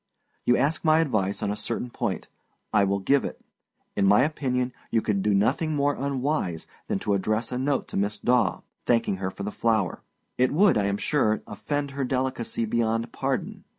You 0.47 0.57
ask 0.57 0.83
my 0.83 0.97
advice 0.97 1.43
on 1.43 1.51
a 1.51 1.55
certain 1.55 1.91
point. 1.91 2.27
I 2.73 2.83
will 2.83 2.97
give 2.97 3.23
it. 3.23 3.39
In 3.95 4.07
my 4.07 4.23
opinion 4.23 4.73
you 4.89 4.99
could 4.99 5.21
do 5.21 5.31
nothing 5.35 5.75
more 5.75 5.93
unwise 5.93 6.65
that 6.87 7.01
to 7.01 7.13
address 7.13 7.51
a 7.51 7.59
note 7.59 7.87
to 7.89 7.97
Miss 7.97 8.17
Daw, 8.17 8.61
thanking 8.87 9.17
her 9.17 9.29
for 9.29 9.43
the 9.43 9.51
flower. 9.51 10.01
It 10.39 10.51
would, 10.51 10.75
I 10.75 10.85
am 10.85 10.97
sure, 10.97 11.43
offend 11.45 11.91
her 11.91 12.03
delicacy 12.03 12.65
beyond 12.65 13.11
pardon. 13.11 13.63